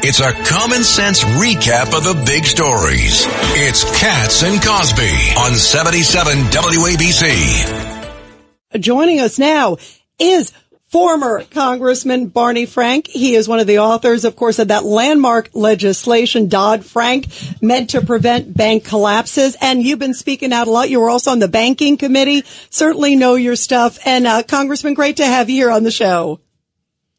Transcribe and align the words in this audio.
It's 0.00 0.20
a 0.20 0.32
common 0.32 0.84
sense 0.84 1.24
recap 1.24 1.92
of 1.92 2.04
the 2.04 2.14
big 2.24 2.44
stories. 2.44 3.26
It's 3.56 3.82
Cats 4.00 4.44
and 4.44 4.62
Cosby 4.62 5.34
on 5.36 5.54
77 5.54 6.38
WABC. 6.52 7.98
Joining 8.78 9.18
us 9.18 9.40
now 9.40 9.78
is 10.20 10.52
former 10.86 11.42
Congressman 11.50 12.28
Barney 12.28 12.64
Frank. 12.64 13.08
He 13.08 13.34
is 13.34 13.48
one 13.48 13.58
of 13.58 13.66
the 13.66 13.80
authors, 13.80 14.24
of 14.24 14.36
course, 14.36 14.60
of 14.60 14.68
that 14.68 14.84
landmark 14.84 15.50
legislation, 15.52 16.48
Dodd-Frank, 16.48 17.26
meant 17.60 17.90
to 17.90 18.00
prevent 18.00 18.56
bank 18.56 18.84
collapses. 18.84 19.56
And 19.60 19.82
you've 19.82 19.98
been 19.98 20.14
speaking 20.14 20.52
out 20.52 20.68
a 20.68 20.70
lot. 20.70 20.90
You 20.90 21.00
were 21.00 21.10
also 21.10 21.32
on 21.32 21.40
the 21.40 21.48
banking 21.48 21.96
committee. 21.96 22.44
Certainly 22.70 23.16
know 23.16 23.34
your 23.34 23.56
stuff. 23.56 23.98
And 24.06 24.28
uh, 24.28 24.44
Congressman, 24.44 24.94
great 24.94 25.16
to 25.16 25.26
have 25.26 25.50
you 25.50 25.56
here 25.56 25.72
on 25.72 25.82
the 25.82 25.90
show. 25.90 26.38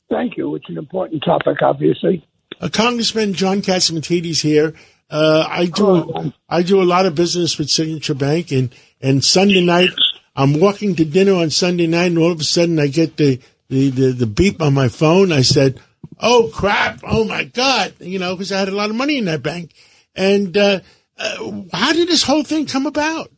Thank 0.09 0.37
you. 0.37 0.55
It's 0.55 0.69
an 0.69 0.77
important 0.77 1.23
topic, 1.25 1.61
obviously. 1.61 2.25
Uh, 2.59 2.69
Congressman 2.69 3.33
John 3.33 3.61
Catsimatidis 3.61 4.41
here. 4.41 4.73
Uh, 5.09 5.45
I 5.49 5.65
do 5.65 6.33
I 6.47 6.61
do 6.61 6.81
a 6.81 6.83
lot 6.83 7.05
of 7.05 7.15
business 7.15 7.57
with 7.57 7.69
Signature 7.69 8.13
Bank, 8.13 8.51
and 8.51 8.73
and 9.01 9.23
Sunday 9.23 9.63
night 9.63 9.89
I'm 10.35 10.59
walking 10.59 10.95
to 10.95 11.05
dinner 11.05 11.33
on 11.33 11.49
Sunday 11.49 11.87
night, 11.87 12.07
and 12.07 12.17
all 12.17 12.31
of 12.31 12.39
a 12.39 12.43
sudden 12.43 12.79
I 12.79 12.87
get 12.87 13.17
the 13.17 13.39
the 13.69 13.89
the, 13.89 14.11
the 14.11 14.27
beep 14.27 14.61
on 14.61 14.73
my 14.73 14.87
phone. 14.87 15.31
I 15.31 15.41
said, 15.41 15.79
"Oh 16.19 16.51
crap! 16.53 16.99
Oh 17.03 17.23
my 17.23 17.45
god!" 17.45 17.95
You 17.99 18.19
know, 18.19 18.35
because 18.35 18.51
I 18.51 18.59
had 18.59 18.69
a 18.69 18.75
lot 18.75 18.89
of 18.89 18.95
money 18.95 19.17
in 19.17 19.25
that 19.25 19.41
bank. 19.41 19.71
And 20.15 20.55
uh, 20.55 20.81
uh, 21.17 21.51
how 21.73 21.93
did 21.93 22.07
this 22.07 22.23
whole 22.23 22.43
thing 22.43 22.65
come 22.65 22.85
about? 22.85 23.31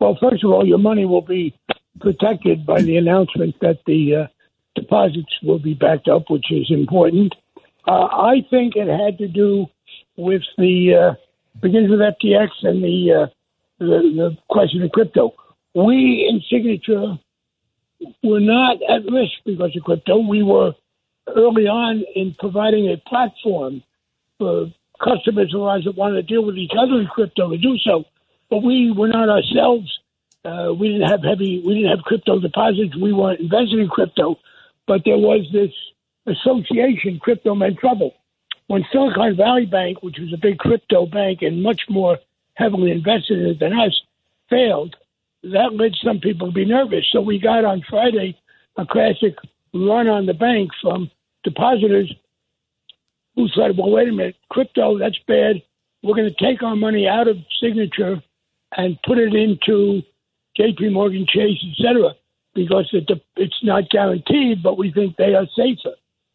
Well, 0.00 0.16
first 0.20 0.44
of 0.44 0.50
all, 0.50 0.66
your 0.66 0.78
money 0.78 1.04
will 1.04 1.22
be 1.22 1.58
protected 2.00 2.64
by 2.64 2.80
the 2.80 2.96
announcement 2.96 3.56
that 3.60 3.80
the 3.86 4.14
uh, 4.14 4.26
deposits 4.74 5.32
will 5.42 5.58
be 5.58 5.74
backed 5.74 6.08
up, 6.08 6.30
which 6.30 6.46
is 6.50 6.70
important. 6.70 7.34
Uh, 7.88 8.04
I 8.04 8.44
think 8.50 8.76
it 8.76 8.86
had 8.86 9.16
to 9.16 9.28
do 9.28 9.66
with 10.16 10.42
the 10.58 10.94
uh, 10.94 11.14
begins 11.62 11.88
with 11.88 12.00
FTX 12.00 12.48
and 12.62 12.84
the, 12.84 13.22
uh, 13.22 13.26
the 13.78 13.86
the 13.86 14.36
question 14.50 14.82
of 14.82 14.92
crypto. 14.92 15.32
We 15.74 16.28
in 16.28 16.42
Signature 16.50 17.18
were 18.22 18.40
not 18.40 18.76
at 18.82 19.10
risk 19.10 19.32
because 19.46 19.74
of 19.74 19.84
crypto. 19.84 20.18
We 20.18 20.42
were 20.42 20.72
early 21.34 21.66
on 21.66 22.04
in 22.14 22.36
providing 22.38 22.90
a 22.92 22.98
platform 23.08 23.82
for 24.38 24.66
customers 25.02 25.54
of 25.54 25.62
ours 25.62 25.84
that 25.84 25.96
wanted 25.96 26.16
to 26.16 26.22
deal 26.34 26.44
with 26.44 26.56
each 26.56 26.72
other 26.78 27.00
in 27.00 27.06
crypto 27.06 27.50
to 27.50 27.56
do 27.56 27.78
so. 27.78 28.04
But 28.50 28.62
we 28.62 28.92
were 28.92 29.08
not 29.08 29.30
ourselves. 29.30 29.98
Uh, 30.44 30.74
we 30.78 30.92
didn't 30.92 31.08
have 31.08 31.22
heavy. 31.22 31.62
We 31.64 31.76
didn't 31.76 31.96
have 31.96 32.04
crypto 32.04 32.38
deposits. 32.38 32.96
We 33.00 33.14
weren't 33.14 33.40
invested 33.40 33.78
in 33.78 33.88
crypto. 33.88 34.36
But 34.86 35.02
there 35.06 35.18
was 35.18 35.46
this 35.52 35.72
association, 36.30 37.18
crypto 37.20 37.54
meant 37.54 37.78
trouble. 37.78 38.14
When 38.66 38.84
Silicon 38.92 39.36
Valley 39.36 39.66
Bank, 39.66 40.02
which 40.02 40.18
was 40.18 40.32
a 40.32 40.38
big 40.38 40.58
crypto 40.58 41.06
bank 41.06 41.42
and 41.42 41.62
much 41.62 41.82
more 41.88 42.18
heavily 42.54 42.90
invested 42.90 43.38
in 43.38 43.46
it 43.46 43.60
than 43.60 43.72
us, 43.72 43.98
failed, 44.50 44.94
that 45.42 45.74
led 45.74 45.92
some 46.02 46.20
people 46.20 46.48
to 46.48 46.52
be 46.52 46.64
nervous. 46.64 47.06
So 47.10 47.20
we 47.20 47.38
got 47.38 47.64
on 47.64 47.82
Friday 47.88 48.38
a 48.76 48.84
classic 48.84 49.36
run 49.72 50.08
on 50.08 50.26
the 50.26 50.34
bank 50.34 50.70
from 50.82 51.10
depositors 51.44 52.12
who 53.36 53.48
said, 53.48 53.76
well, 53.76 53.90
wait 53.90 54.08
a 54.08 54.12
minute, 54.12 54.36
crypto, 54.50 54.98
that's 54.98 55.18
bad. 55.26 55.62
We're 56.02 56.16
going 56.16 56.32
to 56.32 56.44
take 56.44 56.62
our 56.62 56.76
money 56.76 57.06
out 57.06 57.28
of 57.28 57.36
Signature 57.60 58.22
and 58.76 58.98
put 59.06 59.18
it 59.18 59.34
into 59.34 60.02
JP 60.58 60.92
Morgan 60.92 61.26
Chase, 61.28 61.58
et 61.62 61.76
cetera, 61.76 62.14
because 62.54 62.88
it, 62.92 63.08
it's 63.36 63.62
not 63.62 63.90
guaranteed, 63.90 64.62
but 64.62 64.76
we 64.76 64.92
think 64.92 65.16
they 65.16 65.34
are 65.34 65.46
safer. 65.56 65.94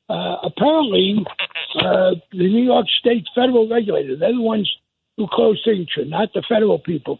Uh, 0.09 0.37
apparently, 0.43 1.25
uh, 1.79 2.11
the 2.31 2.47
New 2.49 2.63
York 2.63 2.87
State 2.99 3.25
federal 3.33 3.69
regulator, 3.69 4.15
they're 4.15 4.33
the 4.33 4.41
ones 4.41 4.69
who 5.17 5.27
closed 5.31 5.61
Signature, 5.63 6.05
not 6.05 6.33
the 6.33 6.43
federal 6.47 6.79
people. 6.79 7.19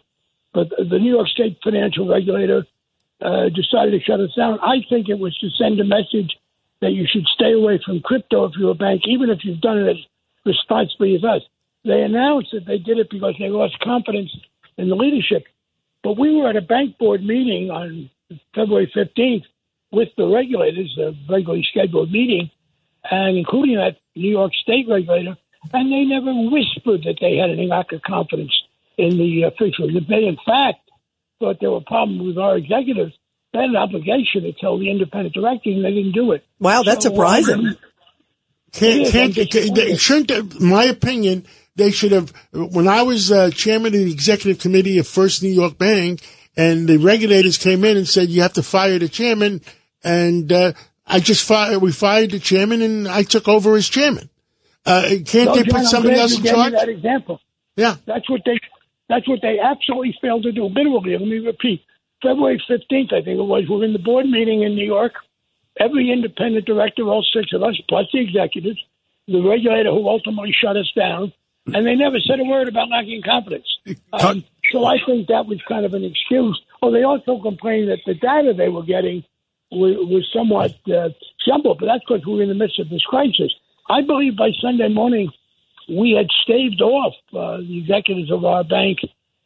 But 0.53 0.69
the 0.69 0.99
New 0.99 1.13
York 1.13 1.27
State 1.27 1.57
financial 1.63 2.07
regulator 2.07 2.65
uh, 3.21 3.49
decided 3.49 3.91
to 3.91 4.01
shut 4.01 4.19
us 4.19 4.33
down. 4.35 4.59
I 4.59 4.83
think 4.89 5.09
it 5.09 5.17
was 5.17 5.35
to 5.39 5.49
send 5.49 5.79
a 5.79 5.83
message 5.83 6.37
that 6.81 6.91
you 6.91 7.07
should 7.09 7.25
stay 7.33 7.53
away 7.53 7.79
from 7.83 8.01
crypto 8.01 8.45
if 8.45 8.53
you're 8.57 8.71
a 8.71 8.75
bank, 8.75 9.03
even 9.07 9.29
if 9.29 9.39
you've 9.43 9.61
done 9.61 9.79
it 9.79 9.89
as 9.89 9.97
responsibly 10.45 11.15
as 11.15 11.23
us. 11.23 11.41
They 11.85 12.01
announced 12.01 12.49
that 12.51 12.65
they 12.65 12.77
did 12.77 12.99
it 12.99 13.09
because 13.09 13.35
they 13.39 13.49
lost 13.49 13.79
confidence 13.79 14.31
in 14.77 14.89
the 14.89 14.95
leadership. 14.95 15.45
But 16.03 16.19
we 16.19 16.35
were 16.35 16.49
at 16.49 16.57
a 16.57 16.61
bank 16.61 16.97
board 16.97 17.23
meeting 17.23 17.71
on 17.71 18.09
February 18.53 18.91
15th 18.95 19.43
with 19.91 20.09
the 20.17 20.27
regulators, 20.27 20.97
a 20.97 21.13
regularly 21.29 21.65
scheduled 21.69 22.11
meeting, 22.11 22.51
and 23.09 23.37
including 23.37 23.75
that 23.75 23.97
New 24.15 24.29
York 24.31 24.51
State 24.61 24.85
regulator, 24.89 25.35
and 25.73 25.91
they 25.91 26.03
never 26.03 26.33
whispered 26.33 27.03
that 27.03 27.17
they 27.21 27.37
had 27.37 27.49
any 27.49 27.67
lack 27.67 27.91
of 27.91 28.01
confidence 28.01 28.53
in 28.97 29.17
the 29.17 29.43
officials. 29.43 29.91
If 29.93 30.07
they, 30.07 30.25
in 30.25 30.37
fact, 30.45 30.79
thought 31.39 31.57
there 31.59 31.71
were 31.71 31.81
problems 31.81 32.21
with 32.21 32.37
our 32.37 32.57
executives, 32.57 33.13
they 33.53 33.59
had 33.59 33.69
an 33.69 33.75
obligation 33.75 34.43
to 34.43 34.53
tell 34.53 34.77
the 34.77 34.89
independent 34.89 35.33
director, 35.33 35.69
and 35.69 35.83
they 35.85 35.91
didn't 35.93 36.13
do 36.13 36.31
it. 36.31 36.43
Wow, 36.59 36.83
that's 36.83 37.03
So, 37.03 37.09
surprising. 37.11 37.67
uh, 37.67 37.73
Can't, 38.71 39.07
can't, 39.07 39.35
can't- 39.35 39.75
they 39.75 39.95
shouldn't, 39.97 40.59
my 40.59 40.85
opinion, 40.85 41.45
they 41.75 41.91
should 41.91 42.11
have, 42.11 42.33
when 42.51 42.87
I 42.87 43.03
was 43.03 43.31
uh, 43.31 43.49
chairman 43.51 43.87
of 43.93 43.99
the 44.01 44.11
executive 44.11 44.59
committee 44.61 44.97
of 44.99 45.07
First 45.07 45.43
New 45.43 45.49
York 45.51 45.77
Bank, 45.77 46.21
and 46.57 46.87
the 46.87 46.97
regulators 46.97 47.57
came 47.57 47.83
in 47.83 47.97
and 47.97 48.07
said, 48.07 48.29
you 48.29 48.41
have 48.41 48.53
to 48.53 48.63
fire 48.63 48.97
the 48.99 49.09
chairman, 49.09 49.61
and 50.03 50.51
uh, 50.51 50.73
I 51.05 51.19
just 51.19 51.45
fired, 51.45 51.79
we 51.79 51.91
fired 51.91 52.31
the 52.31 52.39
chairman, 52.39 52.81
and 52.81 53.07
I 53.07 53.23
took 53.23 53.47
over 53.47 53.75
as 53.75 53.89
chairman. 53.89 54.29
Uh, 54.85 55.03
can't 55.25 55.49
No, 55.49 55.55
they 55.55 55.63
John, 55.63 55.81
put 55.81 55.87
somebody 55.87 56.19
else 56.19 56.37
in 56.37 56.43
charge? 56.43 56.73
That 56.73 56.89
example. 56.89 57.39
Yeah. 57.75 57.95
That's 58.05 58.29
what 58.29 58.41
they. 58.45 58.59
That's 59.09 59.27
what 59.27 59.41
they 59.41 59.59
absolutely 59.59 60.15
failed 60.21 60.43
to 60.43 60.51
do. 60.51 60.65
Literally, 60.65 61.17
let 61.17 61.27
me 61.27 61.39
repeat. 61.39 61.83
February 62.21 62.61
fifteenth, 62.67 63.11
I 63.11 63.21
think 63.21 63.37
it 63.37 63.43
was. 63.43 63.65
We're 63.69 63.83
in 63.83 63.93
the 63.93 63.99
board 63.99 64.25
meeting 64.25 64.63
in 64.63 64.75
New 64.75 64.85
York. 64.85 65.13
Every 65.79 66.11
independent 66.11 66.65
director, 66.65 67.03
all 67.03 67.25
six 67.33 67.51
of 67.53 67.63
us, 67.63 67.79
plus 67.89 68.05
the 68.13 68.21
executives, 68.21 68.79
the 69.27 69.41
regulator 69.41 69.91
who 69.91 70.07
ultimately 70.07 70.53
shut 70.57 70.77
us 70.77 70.91
down, 70.95 71.33
and 71.65 71.85
they 71.85 71.95
never 71.95 72.19
said 72.19 72.39
a 72.39 72.43
word 72.43 72.67
about 72.67 72.89
lacking 72.89 73.21
confidence. 73.23 73.67
Um, 74.13 74.45
so 74.71 74.85
I 74.85 74.97
think 75.05 75.27
that 75.27 75.47
was 75.47 75.59
kind 75.67 75.85
of 75.85 75.93
an 75.93 76.03
excuse. 76.03 76.61
Oh, 76.81 76.91
they 76.91 77.03
also 77.03 77.41
complained 77.41 77.89
that 77.89 77.99
the 78.05 78.13
data 78.13 78.53
they 78.55 78.69
were 78.69 78.83
getting 78.83 79.23
was, 79.73 79.97
was 80.07 80.29
somewhat 80.33 80.71
uh, 80.87 81.09
jumbled, 81.45 81.79
but 81.79 81.87
that's 81.87 82.03
because 82.07 82.25
we 82.25 82.35
were 82.35 82.43
in 82.43 82.49
the 82.49 82.55
midst 82.55 82.79
of 82.79 82.89
this 82.89 83.03
crisis. 83.03 83.51
I 83.89 84.01
believe 84.01 84.37
by 84.37 84.51
Sunday 84.61 84.89
morning 84.89 85.31
we 85.89 86.15
had 86.17 86.27
staved 86.43 86.81
off 86.81 87.13
uh, 87.33 87.57
the 87.57 87.79
executives 87.79 88.31
of 88.31 88.45
our 88.45 88.63
bank 88.63 88.99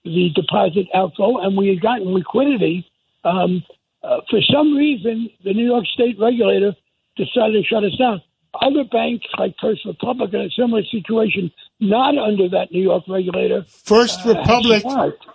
the 0.08 0.30
deposit 0.36 0.88
outflow, 0.94 1.40
and 1.40 1.58
we 1.58 1.68
had 1.70 1.82
gotten 1.82 2.14
liquidity. 2.14 2.90
Um, 3.24 3.64
uh, 4.04 4.22
for 4.30 4.40
some 4.52 4.76
reason, 4.76 5.30
the 5.44 5.54
New 5.54 5.66
York 5.66 5.86
State 5.86 6.18
regulator 6.20 6.74
decided 7.18 7.62
to 7.62 7.64
shut 7.64 7.84
us 7.84 7.96
down. 7.98 8.22
Other 8.62 8.86
banks, 8.86 9.26
like 9.38 9.56
First 9.62 9.86
Republic, 9.86 10.34
in 10.34 10.42
a 10.42 10.50
similar 10.50 10.82
situation, 10.84 11.52
not 11.80 12.18
under 12.18 12.50
that 12.50 12.72
New 12.72 12.82
York 12.82 13.04
regulator. 13.08 13.66
First 13.68 14.26
uh, 14.26 14.34
Republic, 14.34 14.84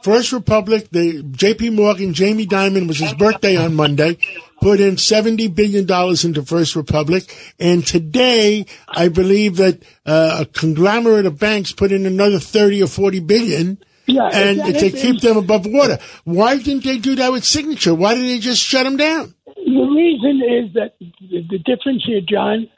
First 0.02 0.32
Republic, 0.32 0.88
the 0.90 1.22
J.P. 1.22 1.70
Morgan, 1.70 2.14
Jamie 2.14 2.46
Dimon 2.46 2.88
was 2.88 2.98
his 2.98 3.12
birthday 3.14 3.56
on 3.56 3.74
Monday, 3.74 4.18
put 4.62 4.80
in 4.80 4.96
seventy 4.96 5.48
billion 5.48 5.84
dollars 5.84 6.24
into 6.24 6.42
First 6.42 6.76
Republic, 6.76 7.24
and 7.58 7.86
today 7.86 8.64
I 8.88 9.08
believe 9.08 9.56
that 9.56 9.82
uh, 10.06 10.38
a 10.42 10.46
conglomerate 10.46 11.26
of 11.26 11.38
banks 11.38 11.72
put 11.72 11.92
in 11.92 12.06
another 12.06 12.38
thirty 12.38 12.82
or 12.82 12.86
forty 12.86 13.20
billion. 13.20 13.78
Yeah, 14.06 14.28
and 14.32 14.74
to 14.78 14.90
keep 14.90 15.20
them 15.20 15.36
above 15.36 15.64
water. 15.64 15.98
Why 16.24 16.56
didn't 16.56 16.84
they 16.84 16.98
do 16.98 17.14
that 17.16 17.30
with 17.30 17.44
Signature? 17.44 17.94
Why 17.94 18.14
did 18.14 18.24
they 18.24 18.40
just 18.40 18.60
shut 18.60 18.84
them 18.84 18.96
down? 18.96 19.34
The 19.46 19.86
reason 19.94 20.42
is 20.42 20.74
that 20.74 20.94
the, 20.98 21.46
the 21.48 21.58
difference 21.58 22.02
here, 22.04 22.20
John, 22.20 22.68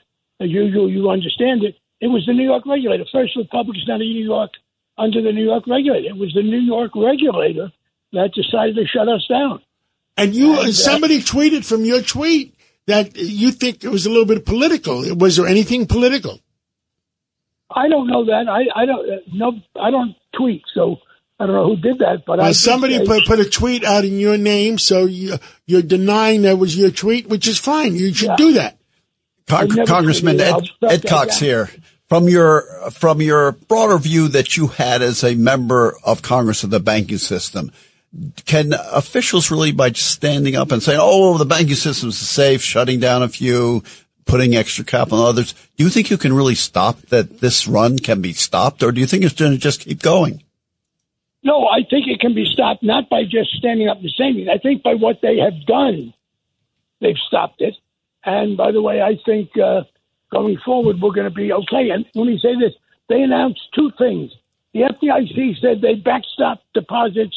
as 0.41 0.51
usual, 0.51 0.91
you 0.91 1.09
understand 1.09 1.65
it. 1.65 1.77
It 2.01 2.09
was 2.09 2.27
the 2.27 2.35
New 2.35 2.45
York 2.45 2.67
regulator. 2.67 3.05
First 3.11 3.37
Republic 3.37 3.79
is 3.79 3.89
not 3.89 4.03
a 4.03 4.05
New 4.05 4.25
York 4.25 4.51
under 4.99 5.23
the 5.23 5.33
New 5.33 5.45
York 5.45 5.65
regulator. 5.67 6.09
It 6.09 6.17
was 6.17 6.35
the 6.35 6.43
New 6.43 6.61
York 6.61 6.93
regulator 6.95 7.73
that 8.13 8.37
decided 8.37 8.77
to 8.77 8.85
shut 8.87 9.09
us 9.09 9.27
down. 9.27 9.64
And 10.17 10.35
you, 10.35 10.61
And, 10.61 10.75
somebody 10.75 11.21
tweeted 11.21 11.65
from 11.65 11.85
your 11.85 12.01
tweet 12.03 12.55
that 12.87 13.17
you 13.17 13.51
think 13.51 13.83
it 13.83 13.89
was 13.89 14.07
a 14.07 14.11
little 14.11 14.27
bit 14.27 14.45
political. 14.47 15.03
Was 15.17 15.37
there 15.37 15.47
anything 15.47 15.87
political? 15.87 16.41
I 17.71 17.89
don't 17.89 18.07
know 18.07 18.27
that. 18.27 18.47
I 18.49 18.83
I 18.83 18.87
don't 18.87 19.11
uh, 19.11 19.17
no. 19.33 19.53
I 19.81 19.91
don't 19.91 20.15
tweet, 20.37 20.63
so 20.73 20.99
I 21.41 21.47
don't 21.47 21.55
know 21.57 21.67
who 21.75 21.77
did 21.77 21.99
that. 21.99 22.25
But 22.25 22.39
I 22.39 22.53
somebody 22.53 22.99
did 22.99 23.09
put, 23.09 23.27
put 23.27 23.41
a 23.41 23.49
tweet 23.49 23.85
out 23.85 24.05
in 24.05 24.19
your 24.21 24.37
name, 24.39 24.79
so 24.79 25.07
you, 25.07 25.37
you're 25.67 25.83
denying 25.83 26.43
that 26.43 26.59
was 26.59 26.77
your 26.77 26.91
tweet, 26.91 27.27
which 27.29 27.49
is 27.49 27.59
fine. 27.59 27.97
You 27.97 28.15
should 28.15 28.29
Yeah. 28.29 28.37
do 28.37 28.53
that. 28.53 28.79
Con- 29.49 29.69
never 29.69 29.87
Congressman. 29.87 30.41
Ed, 30.41 30.63
Ed 30.83 31.05
Cox 31.07 31.41
down. 31.41 31.49
here. 31.49 31.71
From 32.09 32.29
your 32.29 32.63
from 32.93 33.21
your 33.21 33.53
broader 33.53 33.99
view 33.99 34.29
that 34.29 34.57
you 34.57 34.69
had 34.69 35.03
as 35.03 35.25
a 35.25 35.35
member 35.35 35.97
of 36.05 36.23
Congress 36.23 36.63
of 36.63 36.71
the 36.71 36.79
banking 36.79 37.19
system, 37.19 37.73
can 38.47 38.75
officials 38.93 39.51
really 39.51 39.73
by 39.73 39.91
just 39.91 40.11
standing 40.11 40.57
up 40.57 40.73
and 40.73 40.83
saying, 40.83 41.01
"Oh, 41.03 41.39
the 41.39 41.45
banking 41.45 41.75
system 41.75 42.11
is 42.11 42.19
safe," 42.19 42.63
shutting 42.63 43.01
down 43.01 43.23
a 43.23 43.29
few, 43.29 43.83
putting 44.25 44.55
extra 44.55 44.85
cap 44.85 45.13
on 45.13 45.25
others, 45.25 45.53
do 45.77 45.85
you 45.85 45.91
think 45.91 46.11
you 46.11 46.19
can 46.19 46.33
really 46.33 46.55
stop 46.55 47.01
that 47.09 47.41
this 47.41 47.67
run 47.67 47.99
can 47.99 48.21
be 48.21 48.33
stopped, 48.33 48.83
or 48.83 48.93
do 48.93 49.01
you 49.01 49.07
think 49.07 49.25
it's 49.25 49.35
going 49.35 49.53
to 49.53 49.59
just 49.59 49.81
keep 49.81 50.03
going? 50.03 50.43
No, 51.43 51.67
I 51.67 51.81
think 51.89 52.07
it 52.09 52.21
can 52.21 52.35
be 52.35 52.47
stopped 52.51 52.83
not 52.83 53.11
by 53.11 53.25
just 53.25 53.51
standing 53.59 53.89
up 53.89 53.99
and 53.99 54.11
saying 54.17 54.41
it. 54.41 54.49
I 54.49 54.59
think 54.59 54.83
by 54.83 54.95
what 54.95 55.21
they 55.21 55.39
have 55.39 55.67
done, 55.67 56.15
they've 57.01 57.19
stopped 57.29 57.61
it. 57.61 57.75
And 58.25 58.57
by 58.57 58.73
the 58.73 58.81
way, 58.81 59.03
I 59.03 59.19
think 59.27 59.51
uh, 59.59 59.83
going 60.33 60.57
forward 60.65 61.01
we're 61.01 61.13
going 61.13 61.29
to 61.29 61.35
be 61.35 61.53
okay. 61.53 61.91
And 61.91 62.07
let 62.15 62.27
me 62.27 62.39
say 62.41 62.55
this: 62.59 62.73
they 63.09 63.21
announced 63.21 63.61
two 63.75 63.91
things. 63.99 64.31
The 64.73 64.81
FDIC 64.81 65.61
said 65.61 65.83
they 65.83 65.95
backstop 65.95 66.63
deposits 66.73 67.37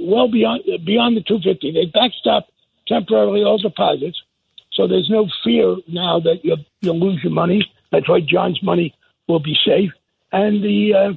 well 0.00 0.28
beyond 0.28 0.62
beyond 0.84 1.16
the 1.16 1.22
250. 1.22 1.72
They 1.72 1.86
backstop 1.86 2.48
temporarily 2.86 3.44
all 3.44 3.58
deposits, 3.58 4.20
so 4.72 4.86
there's 4.86 5.10
no 5.10 5.28
fear 5.44 5.76
now 5.88 6.20
that 6.20 6.44
you'll, 6.44 6.64
you'll 6.80 6.98
lose 6.98 7.22
your 7.22 7.32
money. 7.32 7.70
That's 7.92 8.08
why 8.08 8.20
John's 8.20 8.62
money 8.62 8.94
will 9.28 9.40
be 9.40 9.56
safe. 9.64 9.90
And 10.32 10.62
the 10.62 10.94
uh, 10.94 11.12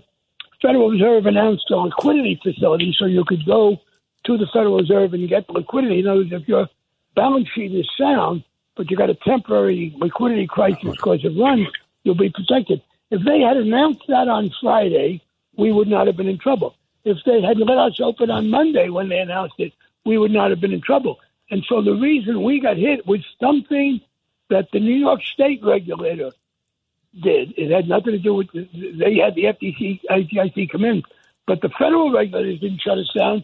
Federal 0.61 0.89
Reserve 0.89 1.25
announced 1.25 1.69
a 1.69 1.75
liquidity 1.75 2.39
facility, 2.41 2.95
so 2.97 3.05
you 3.05 3.23
could 3.25 3.45
go 3.45 3.77
to 4.25 4.37
the 4.37 4.47
Federal 4.51 4.77
Reserve 4.77 5.13
and 5.13 5.27
get 5.29 5.49
liquidity. 5.49 5.99
In 5.99 6.07
other 6.07 6.19
words, 6.21 6.31
if 6.31 6.47
your 6.47 6.67
balance 7.15 7.47
sheet 7.53 7.73
is 7.73 7.87
sound, 7.97 8.43
but 8.75 8.89
you've 8.89 8.97
got 8.97 9.09
a 9.09 9.15
temporary 9.15 9.93
liquidity 9.97 10.47
crisis 10.47 10.91
because 10.91 11.23
of 11.25 11.35
runs, 11.37 11.67
you'll 12.03 12.15
be 12.15 12.29
protected. 12.31 12.81
If 13.11 13.23
they 13.23 13.41
had 13.41 13.57
announced 13.57 14.03
that 14.07 14.27
on 14.27 14.51
Friday, 14.61 15.21
we 15.55 15.71
would 15.71 15.87
not 15.87 16.07
have 16.07 16.17
been 16.17 16.27
in 16.27 16.39
trouble. 16.39 16.75
If 17.05 17.17
they 17.25 17.41
had 17.41 17.57
let 17.57 17.77
us 17.77 17.99
open 18.01 18.31
on 18.31 18.49
Monday 18.49 18.89
when 18.89 19.09
they 19.09 19.19
announced 19.19 19.55
it, 19.57 19.73
we 20.05 20.17
would 20.17 20.31
not 20.31 20.49
have 20.49 20.61
been 20.61 20.73
in 20.73 20.81
trouble. 20.81 21.19
And 21.49 21.63
so 21.67 21.81
the 21.81 21.93
reason 21.93 22.43
we 22.43 22.59
got 22.59 22.77
hit 22.77 23.05
was 23.05 23.19
something 23.39 24.01
that 24.49 24.69
the 24.71 24.79
New 24.79 24.95
York 24.95 25.21
State 25.33 25.61
regulator 25.63 26.31
did. 27.21 27.53
It 27.57 27.71
had 27.71 27.87
nothing 27.87 28.13
to 28.13 28.19
do 28.19 28.33
with 28.33 28.51
they 28.53 29.15
had 29.15 29.35
the 29.35 29.45
FTC, 29.45 30.01
ICIC 30.09 30.71
come 30.71 30.85
in, 30.85 31.03
but 31.45 31.61
the 31.61 31.69
federal 31.77 32.11
regulators 32.11 32.59
didn't 32.59 32.81
shut 32.81 32.97
us 32.97 33.11
down. 33.15 33.43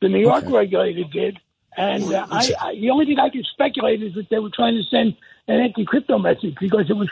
The 0.00 0.08
New 0.08 0.20
York 0.20 0.44
regulator 0.48 1.04
did, 1.04 1.38
and 1.76 2.04
uh, 2.12 2.26
I, 2.30 2.52
I, 2.60 2.74
the 2.74 2.90
only 2.90 3.06
thing 3.06 3.18
I 3.18 3.30
can 3.30 3.44
speculate 3.44 4.02
is 4.02 4.14
that 4.14 4.28
they 4.28 4.38
were 4.38 4.50
trying 4.50 4.74
to 4.74 4.82
send 4.84 5.16
an 5.48 5.60
anti-crypto 5.60 6.18
message 6.18 6.56
because 6.60 6.90
it 6.90 6.94
was 6.94 7.08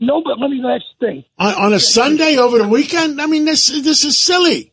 no. 0.00 0.22
But 0.22 0.38
let 0.38 0.50
me 0.50 0.62
last 0.62 0.84
thing. 0.98 1.24
On, 1.38 1.54
on 1.54 1.72
a 1.72 1.78
Sunday 1.80 2.36
over 2.36 2.58
the 2.58 2.68
weekend? 2.68 3.20
I 3.20 3.26
mean, 3.26 3.44
this, 3.44 3.68
this 3.68 4.04
is 4.04 4.18
silly. 4.18 4.71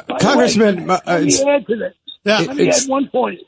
By 0.00 0.18
the 0.18 0.24
Congressman, 0.24 0.86
way, 0.86 0.94
uh, 0.94 1.00
let 1.06 1.24
me 1.24 1.44
add 1.48 1.66
to 1.66 1.76
that. 1.76 1.94
Yeah. 2.24 2.38
Let 2.40 2.56
me 2.56 2.70
add 2.70 2.88
one 2.88 3.08
point. 3.08 3.40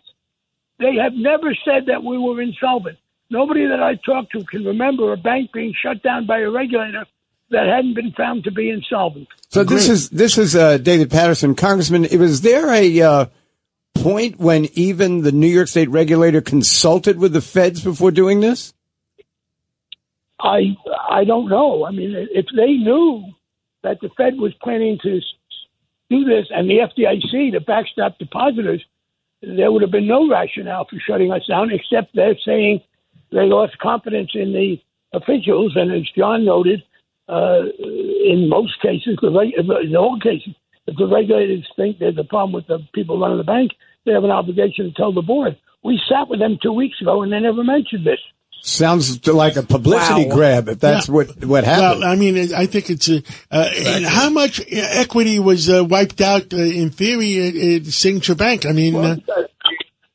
They 0.79 0.97
have 0.97 1.15
never 1.15 1.55
said 1.65 1.87
that 1.87 2.03
we 2.03 2.19
were 2.19 2.41
insolvent. 2.41 2.99
Nobody 3.31 3.67
that 3.67 3.83
I 3.83 3.95
talked 3.95 4.33
to 4.33 4.45
can 4.45 4.65
remember 4.65 5.13
a 5.13 5.17
bank 5.17 5.53
being 5.53 5.73
shut 5.81 6.03
down 6.03 6.27
by 6.27 6.41
a 6.41 6.51
regulator 6.51 7.05
that 7.51 7.67
hadn't 7.67 7.95
been 7.95 8.13
found 8.13 8.45
to 8.45 8.51
be 8.51 8.71
insolvent. 8.71 9.29
So 9.49 9.65
this 9.65 9.89
is 9.89 10.11
this 10.11 10.39
is 10.39 10.57
uh, 10.57 10.79
David 10.79 11.11
Paterson, 11.11 11.55
Congressman. 11.55 12.07
Was 12.19 12.41
there 12.41 12.71
a 12.71 13.01
uh, 13.01 13.27
point 13.95 14.39
when 14.39 14.67
even 14.75 15.23
the 15.23 15.33
New 15.33 15.47
York 15.47 15.69
State 15.69 15.91
regulator 15.91 16.41
consulted 16.41 17.19
with 17.19 17.33
the 17.33 17.41
feds 17.41 17.83
before 17.83 18.11
doing 18.11 18.41
this? 18.41 18.75
I 20.41 20.77
I 21.09 21.25
don't 21.25 21.49
know. 21.49 21.87
I 21.87 21.91
mean, 21.91 22.15
if 22.33 22.47
they 22.55 22.73
knew 22.75 23.25
that 23.83 24.01
the 24.01 24.11
Fed 24.17 24.37
was 24.37 24.53
planning 24.63 24.99
to 25.03 25.19
s- 25.19 25.34
do 26.11 26.25
this 26.25 26.47
and 26.51 26.69
the 26.69 26.79
FDIC 26.79 27.53
to 27.53 27.61
backstop 27.61 28.19
depositors, 28.19 28.85
there 29.43 29.71
would 29.71 29.83
have 29.83 29.91
been 29.91 30.07
no 30.07 30.29
rationale 30.29 30.87
for 30.89 30.99
shutting 30.99 31.33
us 31.33 31.47
down, 31.47 31.71
except 31.71 32.15
they're 32.15 32.39
saying 32.45 32.81
they 33.31 33.47
lost 33.47 33.79
confidence 33.79 34.31
in 34.35 34.53
the 34.53 34.81
officials. 35.13 35.77
And 35.77 35.93
as 35.93 36.09
John 36.17 36.45
noted, 36.45 36.83
uh, 37.29 37.63
in 37.79 38.49
most 38.49 38.81
cases, 38.81 39.19
the 39.21 39.53
in 39.57 39.97
all 39.97 40.19
cases, 40.21 40.55
if 40.87 40.97
the 40.97 41.07
regulators 41.07 41.67
think 41.77 41.99
there's 41.99 42.19
a 42.19 42.25
problem 42.25 42.53
with 42.53 42.67
the 42.67 42.87
people 42.95 43.19
running 43.19 43.39
the 43.39 43.45
bank, 43.45 43.73
they 44.05 44.13
have 44.13 44.25
an 44.25 44.31
obligation 44.31 44.87
to 44.87 44.93
tell 44.93 45.13
the 45.13 45.23
board. 45.23 45.57
We 45.83 46.01
sat 46.09 46.29
with 46.29 46.41
them 46.41 46.59
two 46.63 46.73
weeks 46.73 47.01
ago, 47.01 47.23
and 47.23 47.33
they 47.33 47.41
never 47.41 47.65
mentioned 47.65 48.07
this. 48.07 48.21
Sounds 48.67 49.27
like 49.29 49.57
a 49.57 49.63
publicity 49.63 50.25
Wow. 50.27 50.35
grab. 50.35 50.69
If 50.71 50.81
that's 50.81 51.07
Yeah. 51.09 51.15
what 51.15 51.45
what 51.45 51.65
happened. 51.65 52.01
Well, 52.01 52.09
I 52.11 52.17
mean, 52.17 52.55
I 52.55 52.65
think 52.65 52.89
it's 52.89 53.11
a, 53.11 53.23
uh, 53.51 53.69
and 53.77 54.07
how 54.07 54.31
much 54.31 54.59
equity 54.73 55.39
was 55.39 55.69
uh, 55.69 55.85
wiped 55.85 56.23
out 56.23 56.55
uh, 56.55 56.57
in 56.57 56.89
theory 56.89 57.47
at, 57.47 57.55
at 57.57 57.87
Signature 57.93 58.35
Bank? 58.35 58.65
I 58.65 58.73
mean, 58.73 58.95
uh, 58.97 59.17
Uh, 59.29 59.43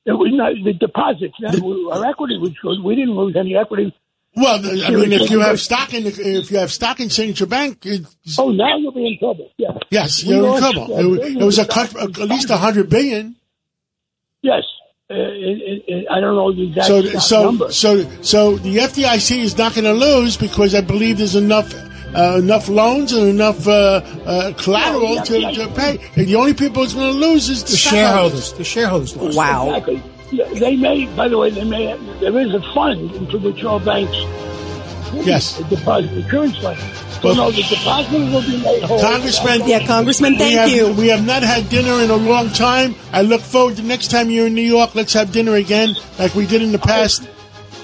it 0.08 0.14
was 0.14 0.32
not 0.34 0.54
the 0.66 0.74
deposits. 0.74 1.36
That, 1.42 1.62
our 1.94 2.06
equity 2.10 2.40
was 2.40 2.50
good. 2.64 2.84
We 2.84 2.96
didn't 2.96 3.16
lose 3.16 3.36
any 3.36 3.56
equity. 3.56 3.94
well, 4.36 4.58
I 4.58 4.90
mean, 4.90 5.14
if 5.14 5.30
you 5.30 5.42
have 5.42 5.60
stock 5.60 5.94
in, 5.94 6.08
if 6.08 6.50
you 6.50 6.58
have 6.58 6.72
stock 6.72 7.00
in 7.00 7.12
Signature 7.12 7.46
Bank, 7.46 7.86
it's, 7.86 8.16
Oh, 8.40 8.50
now 8.52 8.78
you'll 8.78 8.92
be 8.94 9.06
in 9.06 9.20
trouble. 9.20 9.52
Yeah. 9.58 9.78
yes, 9.92 10.24
We 10.24 10.34
you're 10.34 10.56
in 10.56 10.58
trouble. 10.60 10.96
uh, 10.96 11.00
It, 11.02 11.06
was- 11.06 11.20
it 11.36 11.44
was 11.52 11.60
a 11.60 11.68
cut, 11.68 11.96
at 11.96 12.18
least 12.18 12.50
a 12.50 12.58
hundred 12.58 12.90
billion. 12.90 13.36
Yes. 14.42 14.64
Uh, 15.12 15.16
it, 15.16 15.58
it, 15.62 15.84
it, 15.88 16.08
I 16.12 16.20
don't 16.20 16.36
know 16.36 16.54
the 16.54 16.68
exact 16.68 16.86
So, 16.86 17.02
so, 17.18 17.44
number. 17.46 17.72
so, 17.72 18.04
so 18.22 18.58
the 18.58 18.78
FDIC 18.78 19.40
is 19.40 19.58
not 19.58 19.74
going 19.74 19.86
to 19.86 19.94
lose 19.94 20.38
because 20.38 20.76
I 20.76 20.82
believe 20.82 21.18
there's 21.18 21.36
enough. 21.36 21.74
Uh, 22.12 22.38
enough 22.40 22.68
loans 22.70 23.12
and 23.12 23.28
enough 23.30 23.68
uh, 23.68 24.02
uh, 24.26 24.52
collateral 24.54 25.14
No, 25.18 25.24
to, 25.26 25.40
yeah, 25.40 25.52
to 25.52 25.68
pay. 25.76 26.00
And 26.16 26.26
the 26.26 26.38
only 26.38 26.56
people 26.56 26.82
who's 26.84 26.96
going 26.96 27.14
to 27.14 27.20
lose 27.20 27.50
is 27.50 27.64
the, 27.64 27.70
The 27.70 27.78
shareholders, 27.78 28.54
the 28.54 28.64
shareholders 28.64 29.16
lost. 29.16 29.38
Wow. 29.38 29.68
Exactly. 29.76 30.02
They 30.60 30.76
may, 30.76 31.06
by 31.16 31.28
the 31.28 31.38
way, 31.38 31.52
they 31.52 31.64
may. 31.66 31.96
There 32.20 32.36
is 32.40 32.52
a 32.56 32.62
fund 32.74 33.12
into 33.12 33.38
which 33.38 33.64
all 33.64 33.80
banks 33.80 34.16
Yes. 35.24 35.60
deposit 35.70 36.12
insurance 36.14 36.58
fund. 36.58 36.80
So 37.22 37.34
no, 37.34 37.52
the 37.52 37.64
depositors 37.64 38.32
will 38.34 38.42
be 38.42 38.64
made 38.64 38.84
whole. 38.84 39.00
Congressman, 39.02 39.68
Yeah, 39.68 39.86
Congressman, 39.86 40.34
we 40.34 40.40
thank 40.40 40.58
have, 40.58 40.70
you. 40.70 40.94
We 40.94 41.08
have 41.10 41.26
not 41.26 41.44
had 41.44 41.68
dinner 41.70 42.02
in 42.02 42.10
a 42.10 42.16
long 42.16 42.50
time. 42.50 42.96
I 43.12 43.22
look 43.24 43.42
forward 43.42 43.76
to 43.78 43.84
next 43.84 44.10
time 44.10 44.30
you're 44.30 44.48
in 44.48 44.54
New 44.56 44.62
York. 44.62 44.96
Let's 44.96 45.14
have 45.14 45.32
dinner 45.32 45.56
again, 45.56 45.96
like 46.18 46.34
we 46.36 46.46
did 46.48 46.62
in 46.62 46.72
the 46.72 46.80
past. 46.80 47.28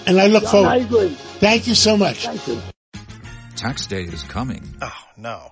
And 0.07 0.19
I 0.21 0.27
look 0.27 0.45
I 0.45 0.51
forward. 0.51 0.81
agree. 0.81 1.09
Thank 1.39 1.67
you 1.67 1.75
so 1.75 1.97
much. 1.97 2.25
Thank 2.25 2.47
you. 2.47 2.61
Tax 3.55 3.85
day 3.87 4.03
is 4.03 4.23
coming. 4.23 4.63
Oh, 4.81 4.93
no. 5.17 5.51